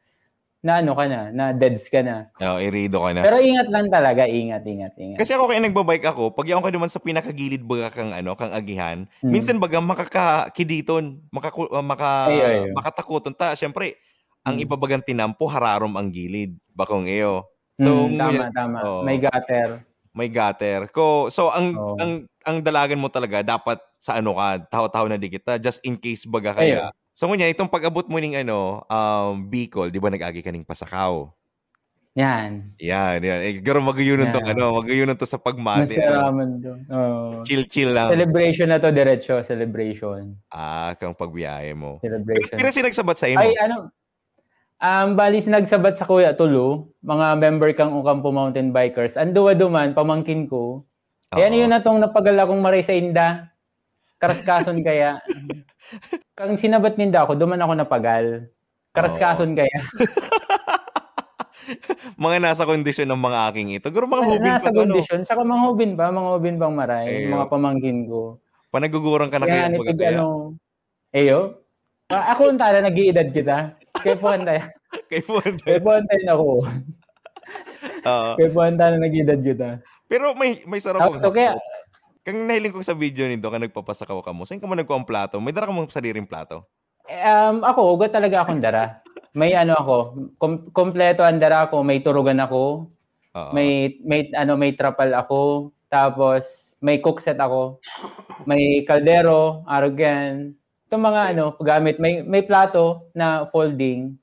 [0.58, 2.32] na ano ka na, na deads ka na.
[2.42, 3.22] Oo, irido ka na.
[3.22, 5.18] Pero ingat lang talaga, ingat, ingat, ingat.
[5.20, 8.50] Kasi ako kaya nagbabike ako, pag yaon ka naman sa pinakagilid baga kang ano, kang
[8.50, 9.30] agihan, Mm.
[9.30, 12.72] minsan baga makakakiditon, makaku, uh, maka, Ay, ay, ay.
[12.74, 13.54] makatakuton ta.
[13.54, 14.00] Siyempre,
[14.48, 14.64] ang Mm.
[14.64, 16.56] ipabagang tinampo, hararom ang gilid.
[16.70, 17.44] Bakong iyo.
[17.76, 18.76] So, Mm, tama, ngunyan- tama.
[18.82, 19.00] Oo.
[19.02, 19.68] May gutter.
[20.10, 20.90] may gutter.
[20.90, 21.94] Ko, so ang Oo.
[21.96, 25.94] ang ang dalagan mo talaga dapat sa ano ka, taho-taho na di kita just in
[25.94, 26.90] case baga kaya.
[27.12, 31.30] So ngunya itong pag-abot mo ning ano, um Bicol, di ba nag-agi ka ning Pasakaw?
[32.14, 32.74] Yan.
[32.82, 33.38] Yan, yan.
[33.46, 35.94] Eh, garo magayunon to ano, magayunon to sa pagmati.
[35.94, 36.80] Ano, Masaraman doon.
[36.88, 37.46] Oo.
[37.46, 38.10] chill-chill lang.
[38.10, 39.38] Celebration na to, diretso.
[39.40, 40.34] Celebration.
[40.50, 42.02] Ah, kang pagbiyahe mo.
[42.02, 42.58] Celebration.
[42.58, 43.38] Pero sinagsabat sa imo.
[43.38, 43.94] Ay, ano?
[44.78, 49.18] Um, bali sinagsabat sa Kuya Tulu, mga member kang Ukampo Mountain Bikers.
[49.18, 50.86] Anduwa duman, pamangkin ko.
[51.34, 51.58] Kaya Oo.
[51.66, 53.50] yun na tong napagal akong maray sa inda.
[54.18, 55.22] Karaskason kaya.
[56.38, 58.50] Kang sinabat ninda ako, duman ako napagal.
[58.90, 59.78] Karaskason kaya.
[62.18, 63.86] mga nasa kondisyon ng mga aking ito.
[63.94, 65.22] Garo mga hubin Nasa pa kondisyon.
[65.22, 66.10] Saka mga hubin ba?
[66.10, 67.06] Mga hubin bang maray?
[67.06, 67.30] Ayun.
[67.30, 68.42] Mga pamangkin ko.
[68.74, 69.70] Panagugurang ka na Kaya kayo.
[69.70, 70.18] ni baga pig kaya.
[70.18, 70.26] ano.
[71.14, 71.38] Eyo?
[72.10, 73.77] Ako ang tala, nag-iedad kita.
[74.04, 74.58] Kaya po antay.
[75.10, 75.62] Kay Fonte.
[75.64, 76.48] Kaya po antay na ako.
[78.38, 79.82] Kaya po antay na nag-iedad kita.
[80.08, 81.56] Pero may may sarap Tapos, so kaya,
[82.28, 85.08] Kang nahiling ko sa video nito, kang nagpapasakaw ka mo, saan ka mo nagkuha ang
[85.08, 85.40] plato?
[85.40, 86.68] May dara ka mong sariling plato?
[87.08, 89.00] Um, ako, ugat talaga akong dara.
[89.32, 89.96] May ano ako,
[90.36, 92.92] kom- kompleto ang dara ko, may turugan ako,
[93.32, 93.50] Oo.
[93.56, 97.80] may may ano may trapal ako, tapos may cook set ako,
[98.44, 100.52] may kaldero, arrogan.
[100.88, 104.16] Itong mga ano, gamit, may may plato na folding.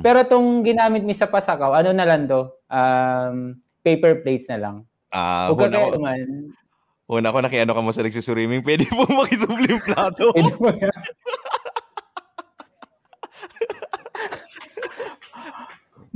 [0.00, 2.48] Pero itong ginamit mi sa pasakaw, ano na lang to?
[2.72, 4.76] Um, paper plates na lang.
[5.12, 6.18] Ah, Huwag una kaya ko, naman.
[7.04, 10.32] una ko nakiano ka mo sa nagsusurimming, pwede po makisubli yung plato.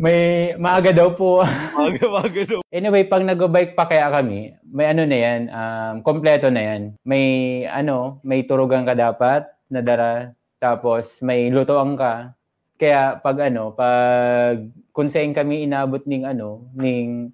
[0.00, 1.44] May maaga daw po.
[1.76, 2.64] Maga, maga no.
[2.72, 6.96] Anyway, pag nag-bike pa kaya kami, may ano na yan, um, kompleto na yan.
[7.04, 7.24] May
[7.68, 12.34] ano, may turugan ka dapat na dara, tapos may lutoan ka.
[12.76, 17.32] Kaya pag ano, pag kung saan kami inabot ning ano, ning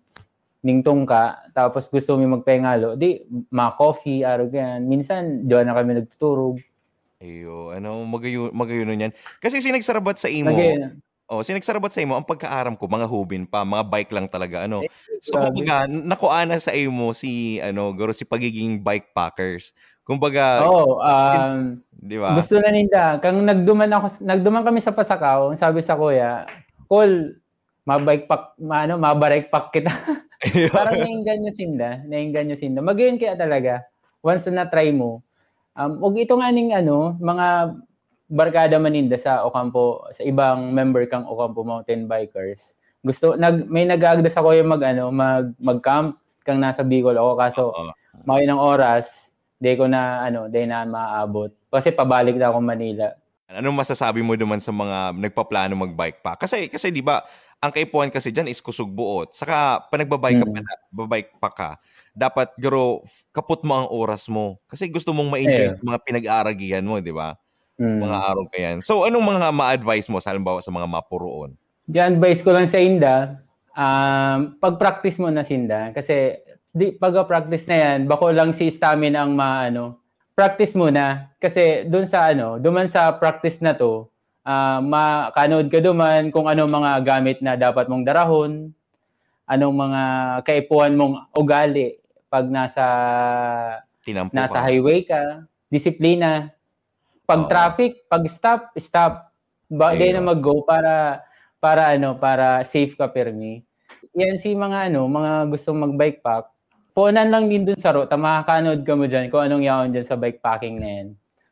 [0.66, 3.22] ning tungka, tapos gusto mi magpengalo, di
[3.54, 4.82] ma coffee arugan.
[4.84, 6.58] Minsan diyan na kami nagtuturog.
[7.22, 9.12] Ayo, ano, magayon, magayon yan.
[9.40, 11.00] Kasi sinagsarabat sa imo, Lagi,
[11.32, 14.84] oh, sinagsarabat sa imo, ang pagkaaram ko, mga hubin pa, mga bike lang talaga, ano.
[15.24, 15.48] So, grabe.
[15.56, 19.72] kumbaga, nakuana sa imo si, ano, garo si pagiging bike packers.
[20.04, 22.36] Kumbaga, Oo, um, di ba?
[22.36, 23.16] Gusto na ninda.
[23.18, 26.44] Kang nagduman ako, nagduman kami sa Pasakaw, ang sabi sa kuya,
[26.86, 27.34] Col,
[27.88, 29.90] mabike pack, ma, ano, mabarike pack kita.
[30.76, 32.02] Parang nainggan nyo sinda.
[32.04, 32.80] Nainggan nyo sinda.
[32.84, 33.82] Magayon kaya talaga.
[34.20, 35.22] Once na try mo.
[35.76, 37.76] Um, wag ito nga ning ano, mga
[38.26, 42.74] barkada maninda sa Ocampo, sa ibang member kang Ocampo Mountain Bikers.
[43.06, 47.62] Gusto nag may nag-aagda sa kuya mag ano, mag mag-camp kang nasa Bicol ako kaso
[48.26, 51.52] mga ng oras, di ko na ano, di na maaabot.
[51.72, 53.12] Kasi pabalik na ako Manila.
[53.46, 56.34] Anong masasabi mo naman sa mga nagpaplano mag-bike pa?
[56.34, 57.22] Kasi kasi 'di ba,
[57.62, 59.32] ang kaipuhan kasi diyan is kusog buot.
[59.32, 61.70] Saka pa nagbabike ka pa, na, babike pa ka,
[62.12, 64.58] dapat garo kaput mo ang oras mo.
[64.66, 67.38] Kasi gusto mong ma-enjoy sa mga pinag-aaragihan mo, 'di ba?
[67.78, 68.02] Mm.
[68.02, 68.76] Mga araw ka yan.
[68.82, 71.54] So anong mga ma-advise mo sa halimbawa sa mga mapuroon?
[71.86, 73.38] Di advice ko lang sa Inda,
[73.76, 75.94] um, pag-practice mo na Sinda.
[75.94, 76.40] Kasi
[76.76, 80.04] di, pag-practice na yan, bako lang si stamina ang maano.
[80.36, 81.32] Practice muna.
[81.40, 84.12] Kasi doon sa ano, duman sa practice na to,
[84.44, 88.76] ah makanood ka duman kung ano mga gamit na dapat mong darahon,
[89.48, 90.02] anong mga
[90.44, 91.96] kaipuhan mong ugali
[92.28, 92.84] pag nasa
[94.04, 94.66] Tinampo nasa ka.
[94.68, 96.52] highway ka, disiplina.
[97.26, 97.50] Pag Oo.
[97.50, 99.32] traffic, pag stop, stop.
[99.66, 101.24] Ba, na mag-go para
[101.58, 103.66] para ano, para safe ka permi.
[104.14, 106.55] Yan si mga ano, mga gustong mag-bike pack.
[106.96, 110.16] Punan lang din dun sa ruta, makakanood ka mo dyan kung anong yaon dyan sa
[110.16, 111.08] bike packing na yan.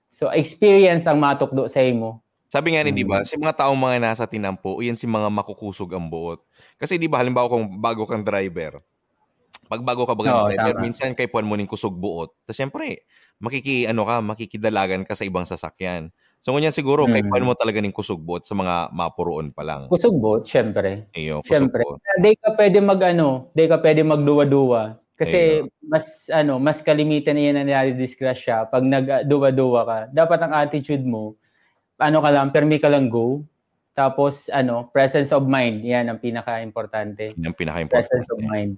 [0.09, 2.25] So, experience ang matukdo sa imo.
[2.49, 2.97] Sabi nga ni, Mm.
[2.97, 6.41] di ba, si mga taong mga nasa tinampo, yan si mga makukusog ang buot.
[6.81, 8.81] Kasi di ba, halimbawa kung bago kang driver,
[9.69, 10.81] pag bago ka ba Oo, driver, tama.
[10.81, 12.33] minsan kay puan mo ning kusog buot.
[12.47, 13.05] Tapos syempre,
[13.41, 16.13] makiki, ano ka, makikidalagan ka sa ibang sasakyan.
[16.41, 17.29] So ngunyan siguro, kay Mm.
[17.29, 19.91] puan mo talaga ning kusog buot sa mga mapuroon pa lang.
[19.91, 21.13] Kusog bot, syempre.
[21.13, 21.85] Iyo, kusog Syempre.
[21.85, 22.01] buot.
[22.25, 25.04] Di ka pwede mag ano, di ka pwede magduwa-duwa.
[25.15, 29.99] Kasi mas ano, mas kalimitan na yan na nare-disgrasya pag nagduwa-duwa ka.
[30.11, 31.39] Dapat ang attitude mo,
[31.97, 33.47] ano ka lang, permi ka lang go.
[33.95, 37.31] Tapos ano, presence of mind, yan ang pinaka-importante.
[37.39, 38.43] Yan ang Presence of pinaka-importante.
[38.43, 38.73] mind.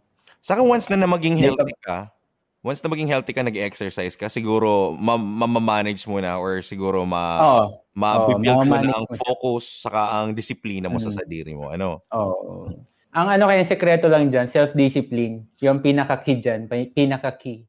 [0.44, 2.12] Saka once na na maging healthy ka,
[2.60, 7.40] once na maging healthy ka, nag-exercise ka, siguro ma- ma-manage mo na or siguro ma-
[7.40, 7.64] Oo.
[7.96, 9.18] ma-build Oo, mo na ang siya.
[9.24, 11.16] focus saka ang disiplina mo sa Mm.
[11.16, 11.72] sadiri mo.
[11.72, 12.04] Ano?
[12.12, 12.68] Oo.
[13.12, 15.46] Ang ano kaya sekreto lang dyan, self-discipline.
[15.62, 17.64] Yung pinaka-key dyan, pi- pinaka-key.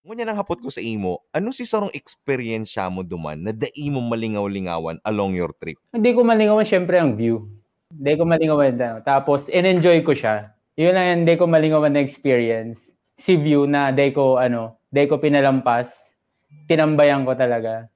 [0.00, 4.00] Ngunyan ang hapot ko sa imo, ano si sarong experience mo duman na dai mo
[4.00, 5.76] malingaw-lingawan along your trip?
[5.92, 7.44] Hindi ko malingawan syempre ang view.
[7.92, 8.90] Hindi ko malingawan na.
[9.04, 10.56] Tapos, in-enjoy ko siya.
[10.78, 12.94] Yun lang yung hindi ko malingawan na experience.
[13.18, 16.16] Si view na di ko, ano, di ko pinalampas.
[16.64, 17.90] Tinambayan ko talaga.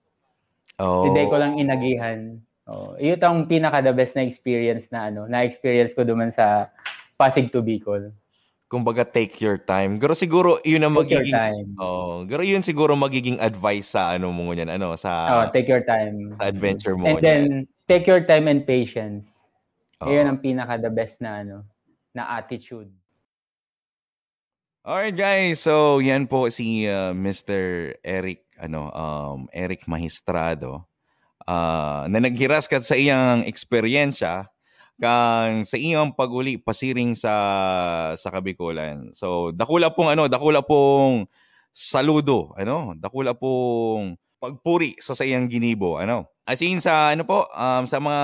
[0.77, 1.09] Oh.
[1.09, 2.37] Hindi ko lang inagihan.
[2.65, 6.73] Oh, yun ang pinaka the best na experience na ano, na experience ko duman sa
[7.15, 8.13] Pasig to Bicol.
[8.67, 10.03] Kumbaga take your time.
[10.03, 11.69] Pero siguro yun ang Take your magiging time.
[11.79, 15.85] Oh, pero yun siguro magiging advice sa ano mo ngunyan, ano sa oh, take your
[15.87, 16.35] time.
[16.35, 17.07] sa adventure mo.
[17.07, 17.45] And then,
[17.87, 19.31] take your time and patience.
[20.03, 20.11] Oo.
[20.11, 21.63] Yun ang pinaka the best na ano,
[22.11, 22.91] na attitude.
[24.85, 27.95] Alright guys, so yan po si uh, Mr.
[28.05, 30.85] Eric ano um Eric Magistrado
[31.49, 34.45] uh, na naghiras ka sa iyang eksperyensya
[35.01, 37.35] kang sa iyang paguli pasiring sa
[38.15, 39.11] sa Kabikulan.
[39.11, 41.27] So dakula pong ano, dakula pong
[41.75, 46.31] saludo, ano, dakula pong pagpuri sa sa iyang ginibo, ano.
[46.47, 48.23] As in sa ano po, um, sa mga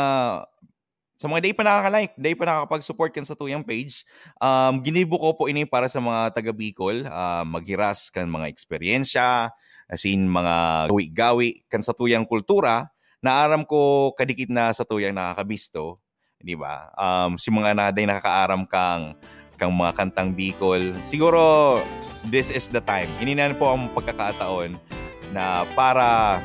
[1.20, 4.09] sa mga day pa nakaka-like, day pa nakakapag-support kan sa tuyang page,
[4.40, 9.52] um, ginibo ko po ini para sa mga taga Bicol, uh, maghiras kan mga eksperyensya,
[9.85, 12.88] as in mga gawi-gawi kan sa tuyang kultura,
[13.20, 16.00] naaram ko kadikit na sa tuyang nakakabisto,
[16.40, 16.88] di ba?
[16.96, 19.14] Um, si mga naday nakakaaram kang
[19.61, 20.96] kang mga kantang Bicol.
[21.05, 21.79] Siguro
[22.33, 23.12] this is the time.
[23.20, 24.81] Ininan po ang pagkakataon
[25.37, 26.40] na para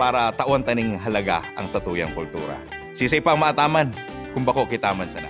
[0.00, 2.56] para taon taning halaga ang sa tuyang kultura.
[2.96, 3.92] Sisay pang maataman,
[4.32, 5.28] kung bako kitaman sana.